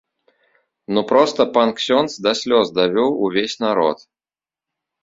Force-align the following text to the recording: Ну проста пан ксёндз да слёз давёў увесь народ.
Ну 0.95 0.99
проста 1.11 1.41
пан 1.57 1.69
ксёндз 1.81 2.13
да 2.27 2.31
слёз 2.43 2.67
давёў 2.81 3.09
увесь 3.29 3.57
народ. 3.67 3.97